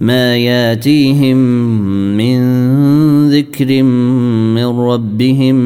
[0.00, 1.36] ما ياتيهم
[2.16, 2.40] من
[3.30, 5.56] ذكر من ربهم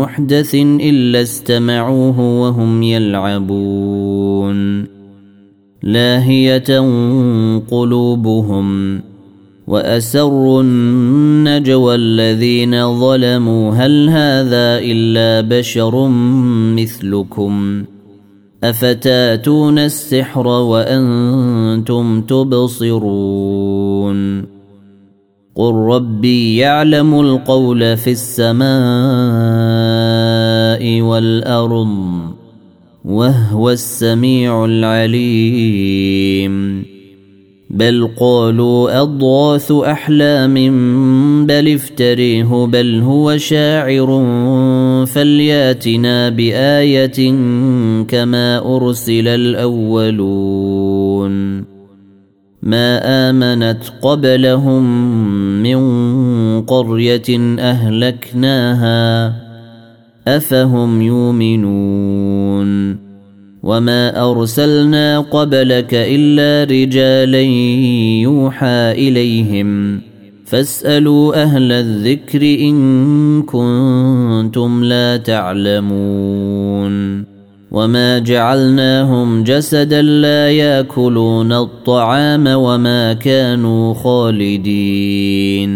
[0.00, 4.86] محدث إلا استمعوه وهم يلعبون.
[5.82, 6.80] لاهية
[7.70, 9.00] قلوبهم
[9.66, 13.74] وأسروا النجوى الذين ظلموا.
[13.74, 16.08] هل هذا إلا بشر
[16.76, 17.84] مثلكم؟
[18.64, 23.68] أفتأتون السحر وأنتم تبصرون
[25.54, 28.68] قل ربي يعلم القول في السماء
[31.00, 31.88] والأرض
[33.04, 36.48] وهو السميع العليم
[37.70, 40.54] بل قالوا اضغاث احلام
[41.46, 44.26] بل افتريه بل هو شاعر
[45.06, 47.32] فلياتنا بايه
[48.08, 50.78] كما ارسل الاولون
[52.62, 54.84] ما امنت قبلهم
[55.62, 55.80] من
[56.62, 59.34] قريه اهلكناها
[60.28, 63.07] افهم يؤمنون
[63.68, 67.40] وما ارسلنا قبلك الا رجالا
[68.22, 70.00] يوحى اليهم
[70.44, 76.94] فاسالوا أهل الذكر ان كنتم لا تعلمون
[77.70, 85.68] وما جعلناهم جسدا لا ياكلون الطعام وما كانوا خالدين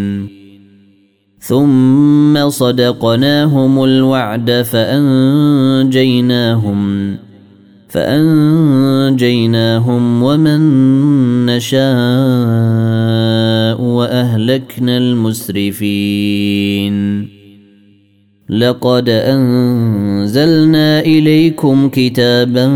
[1.38, 5.92] ثم صدقناهم الوعد فانجيناهم
[7.92, 9.42] فأنجيناهم
[10.22, 10.60] ومن
[11.46, 11.82] نشاء
[13.80, 16.12] وأهلكنا المسرفين.
[18.48, 22.68] لقد أنزلنا إليكم كتابا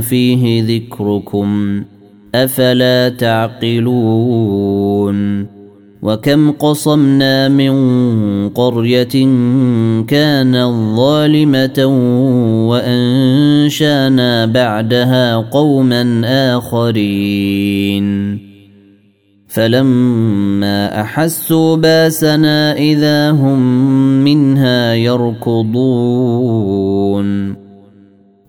[0.00, 1.82] فيه ذكركم
[2.34, 3.94] أفلا تعقلون؟
[6.04, 7.74] وكم قصمنا من
[8.48, 9.26] قرية
[10.06, 11.86] كانت ظالمة
[12.68, 16.22] وأنشانا بعدها قوما
[16.56, 18.38] آخرين.
[19.48, 23.60] فلما أحسوا باسنا إذا هم
[24.24, 26.04] منها يركضون.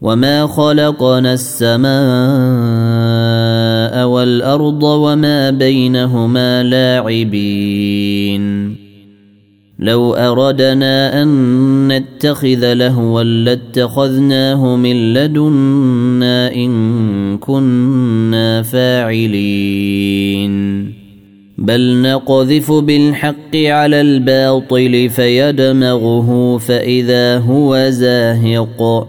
[0.00, 1.88] وما خلقنا السماء
[4.06, 8.48] والارض وما بينهما لاعبين
[9.78, 20.48] لو اردنا ان نتخذ لهوا لاتخذناه من لدنا ان كنا فاعلين
[21.58, 29.08] بل نقذف بالحق على الباطل فيدمغه فاذا هو زاهق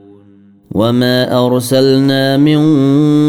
[0.71, 2.61] وما ارسلنا من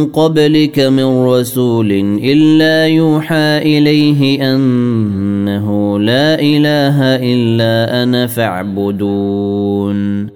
[0.06, 1.90] قبلك من رسول
[2.22, 10.28] الا يوحى اليه انه لا اله الا أنا فاعبدون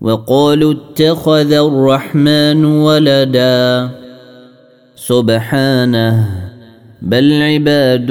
[0.00, 3.90] وقالوا اتخذ الرحمن ولدا
[4.96, 6.28] سبحانه
[7.02, 8.10] بل عباد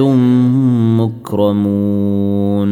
[0.99, 2.71] مكرمون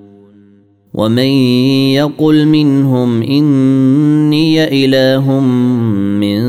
[0.93, 1.31] ومن
[1.95, 5.39] يقل منهم اني اله
[6.19, 6.41] من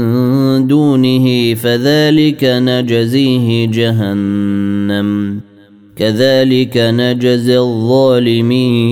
[0.67, 5.41] دونه فذلك نجزيه جهنم
[5.97, 8.83] كذلك نجزي الظالمين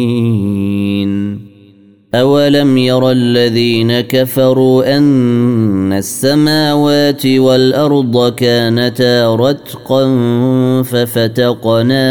[2.15, 10.03] اولم ير الذين كفروا ان السماوات والارض كانتا رتقا
[10.83, 12.11] ففتقناهما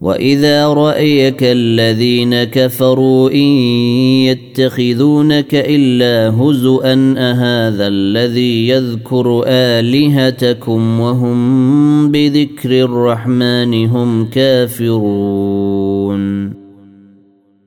[0.00, 3.48] واذا رايك الذين كفروا ان
[4.24, 15.70] يتخذونك الا هزءا اهذا الذي يذكر الهتكم وهم بذكر الرحمن هم كافرون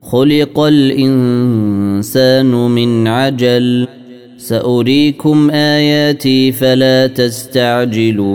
[0.02, 3.88] خلق الانسان من عجل
[4.36, 8.34] ساريكم اياتي فلا تستعجلون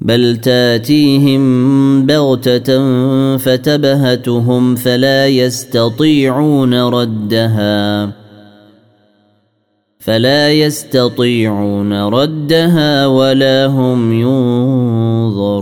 [0.00, 2.96] بل تاتيهم بغتة
[3.36, 8.12] فتبهتهم فلا يستطيعون ردها.
[9.98, 14.12] فلا يستطيعون ردها ولا هم
[15.32, 15.56] ينظرون.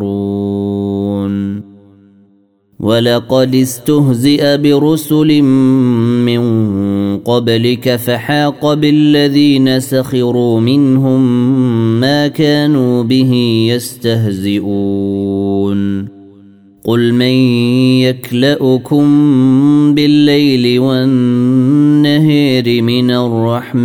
[2.85, 5.43] ولقد استهزئ برسل
[6.23, 6.43] من
[7.19, 11.21] قبلك فحاق بالذين سخروا منهم
[12.01, 13.33] ما كانوا به
[13.73, 15.35] يستهزئون.
[16.85, 17.35] قل من
[18.05, 19.05] يكلأكم
[19.95, 23.85] بالليل والنهير من الرحمن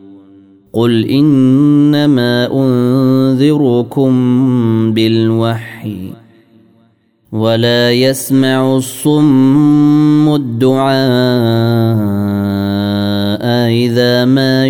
[0.73, 4.11] قل انما انذركم
[4.93, 6.11] بالوحي
[7.31, 10.91] ولا يسمع الصم الدعاء
[13.71, 14.67] اذا ما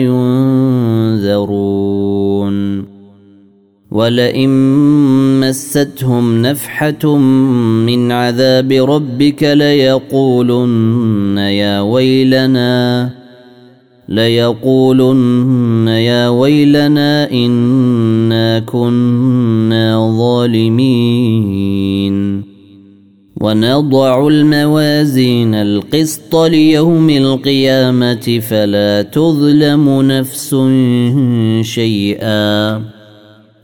[1.17, 1.71] ينذرون
[3.91, 4.49] ولئن
[5.39, 7.17] مستهم نفحه
[7.85, 13.20] من عذاب ربك ليقولن يا ويلنا
[14.11, 21.71] ليقولن يا ويلنا إنا كنا ظالمين.
[23.41, 30.55] ونضع الموازين القسط ليوم القيامة فلا تظلم نفس
[31.61, 32.81] شيئا.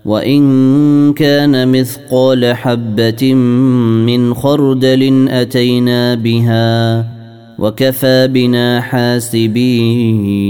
[0.05, 7.16] وإن كان مثقال حبة من خردل أتينا بها
[7.59, 10.47] وكفى بنا حاسبين.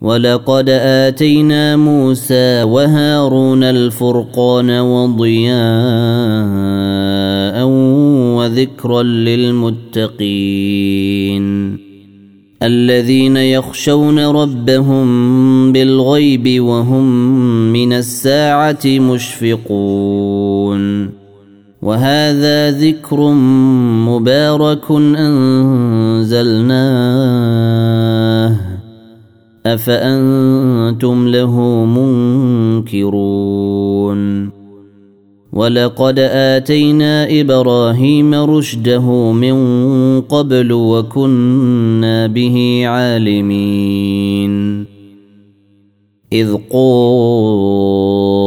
[0.00, 5.54] ولقد آتينا موسى وهارون الفرقان وضياء
[8.36, 10.20] وذكرا للمتقين.
[12.62, 17.32] الذين يخشون ربهم بالغيب وهم
[17.72, 20.80] من الساعة مشفقون.
[21.82, 23.32] وهذا ذكر
[24.08, 26.50] مبارك أنزلناه.
[29.66, 31.84] أفأنتم له
[32.84, 34.50] منكرون؟
[35.52, 39.56] ولقد آتينا إبراهيم رشده من
[40.20, 44.84] قبل وكنا به عالمين.
[46.32, 48.19] إذ قال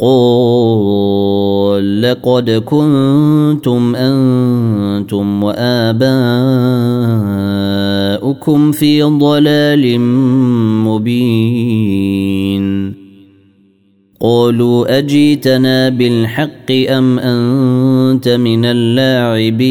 [0.00, 6.00] قال لقد كنتم أنتم وآباؤكم
[8.72, 10.00] في ضلال
[10.84, 12.94] مبين.
[14.20, 19.70] قالوا أجيتنا بالحق أم أنت من اللاعبين؟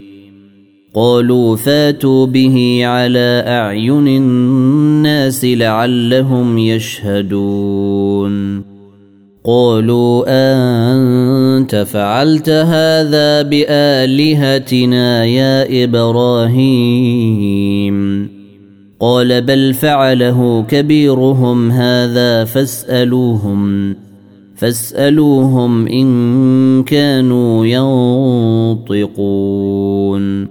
[0.93, 8.63] قالوا فاتوا به على أعين الناس لعلهم يشهدون.
[9.45, 17.11] قالوا أنت فعلت هذا بآلهتنا يا إبراهيم؟
[18.99, 23.95] قال بل فعله كبيرهم هذا فاسألوهم
[24.55, 27.65] فاسألوهم إن كانوا
[28.85, 30.50] ينطقون.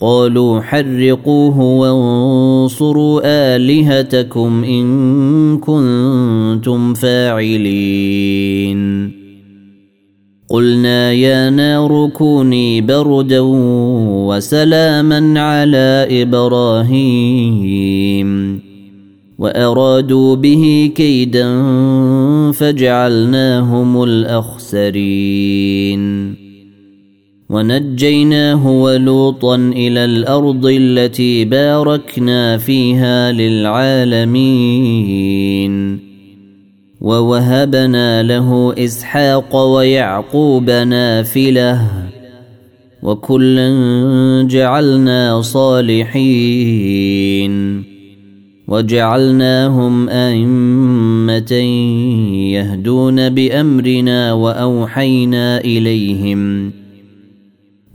[0.00, 9.12] قالوا حرقوه وانصروا آلهتكم إن كنتم فاعلين.
[10.48, 13.40] قلنا يا نار كوني بردا
[14.28, 17.86] وسلاما على إبراهيم.
[19.38, 21.62] وأرادوا به كيدا
[22.52, 25.26] فجعلناهم الأخسرين.
[27.50, 34.46] ونجيناه ولوطا إلى الأرض التي باركنا فيها للعالمين.
[37.00, 41.80] ووهبنا له إسحاق ويعقوب نافلة.
[43.02, 43.68] وكلا
[44.50, 46.86] جعلنا صالحين.
[48.68, 51.52] وجعلناهم أئمة
[52.52, 56.72] يهدون بأمرنا وأوحينا إليهم.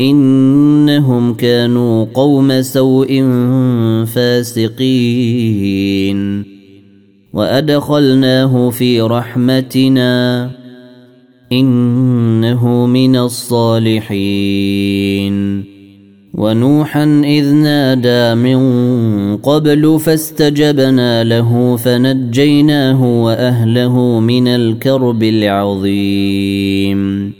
[0.00, 3.24] إنهم كانوا قوم سوء
[4.04, 6.44] فاسقين.
[7.32, 10.50] وأدخلناه في رحمتنا.
[11.52, 14.10] إنه من الصالحين.
[16.34, 18.56] ونوحا إذ نادى من
[19.36, 27.39] قبل فاستجبنا له فنجيناه وأهله من الكرب العظيم.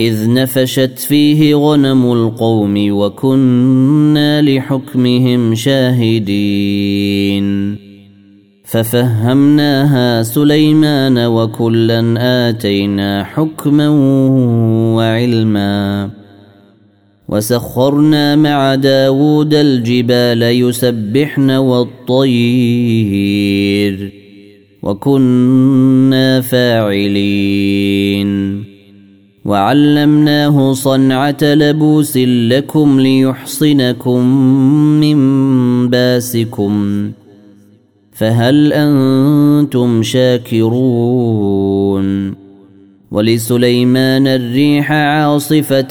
[0.00, 7.46] إذ نفشت فيه غنم القوم وكنا لحكمهم شاهدين.
[8.64, 12.14] ففهمناها سليمان وكلا
[12.48, 13.88] آتينا حكما
[14.96, 16.10] وعلما.
[17.28, 22.32] وسخرنا مع داود الجبال يسبحن والطير.
[24.82, 28.30] وكنا فاعلين.
[29.44, 34.26] وعلمناه صنعة لبوس لكم ليحصنكم
[35.00, 35.18] من
[35.88, 37.10] باسكم.
[38.12, 41.30] فهل أنتم شاكرون؟
[43.10, 45.90] ولسليمان الريح عاصفة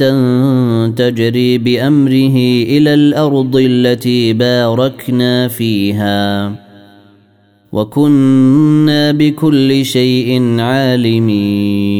[0.88, 6.52] تجري بأمره إلى الأرض التي باركنا فيها.
[7.72, 12.00] وكنا بكل شيء عالمين.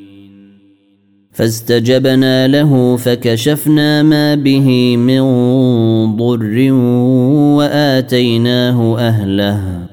[1.33, 5.21] فاستجبنا له فكشفنا ما به من
[6.15, 6.71] ضر
[7.57, 9.91] وآتيناه أهله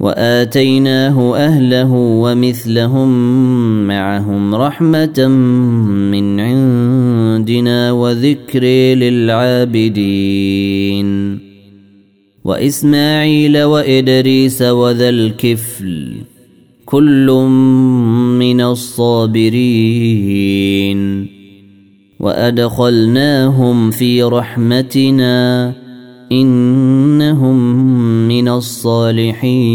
[0.00, 3.08] وآتيناه أهله ومثلهم
[3.86, 5.28] معهم رحمة
[6.10, 8.64] من عندنا وذكر
[9.74, 10.24] للعابدين
[12.44, 16.14] وإسماعيل وإدريس وذا الكفل
[16.86, 17.30] كل
[18.38, 20.24] من الصابرين
[22.20, 25.74] وأدخلناهم في رحمتنا
[26.32, 27.56] إنهم
[28.28, 29.74] من الصالحين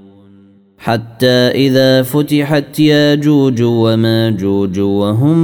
[0.83, 5.37] حتى إذا فتحت ياجوج وماجوج وهم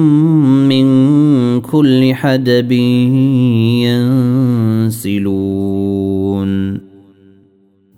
[0.68, 2.72] من كل حدب
[4.92, 6.82] ينسلون.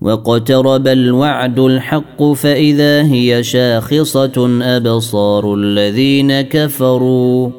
[0.02, 7.59] واقترب الوعد الحق فإذا هي شاخصة أبصار الذين كفروا.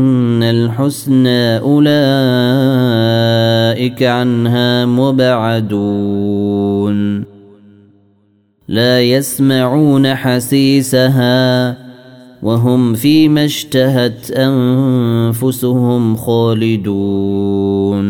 [0.43, 2.03] الحسنى أولئك
[4.03, 6.51] عنها مبعدون.
[8.67, 11.77] لا يسمعون حسيسها
[12.43, 18.01] وهم فيما اشتهت أنفسهم خالدون.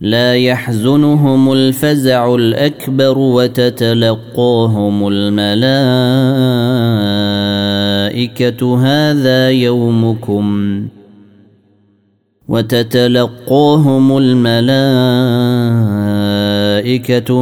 [0.00, 5.66] لا يحزنهم الفزع الأكبر وتتلقاهم الملائكة.
[8.78, 10.86] هذا يومكم.
[12.48, 14.86] وتتلقاهم الملائكة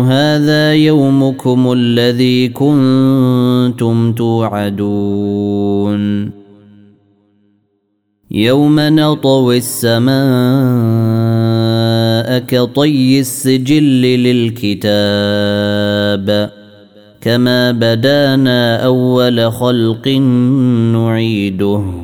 [0.02, 6.04] هذا يومكم الذي كنتم توعدون.
[8.30, 10.14] يوم نطوي السماء
[12.38, 14.02] كطي السجل
[14.82, 15.44] للكتاب
[17.20, 20.08] كما بدانا أول خلق
[20.92, 22.03] نعيده.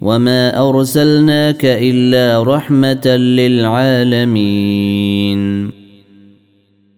[0.00, 5.40] وما ارسلناك الا رحمه للعالمين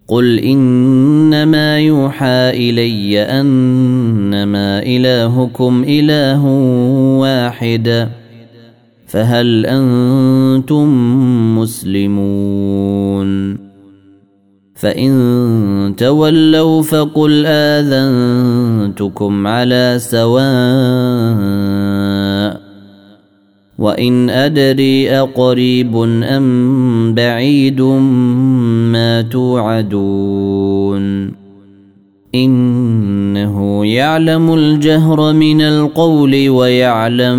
[0.09, 6.45] قل انما يوحى الي انما الهكم اله
[7.19, 8.09] واحد
[9.07, 10.89] فهل أنتم
[11.59, 13.59] مسلمون
[14.75, 20.43] فان تولوا فقل اذنتكم على سواء
[23.79, 27.81] وان ادري اقريب ام بعيد
[28.93, 31.03] ما توعدون
[32.35, 37.39] انه يعلم الجهر من القول ويعلم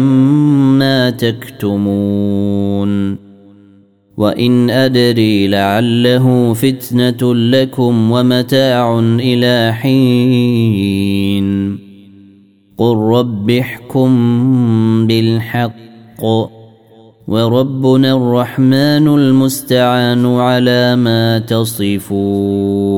[0.79, 2.53] ما تكتمون
[4.17, 11.43] وان ادري لعله فتنه لكم ومتاع إلى حين
[12.77, 14.11] قل رب احكم
[15.07, 15.92] بالحق
[17.27, 22.93] وربنا الرحمن المستعان على ما تصفون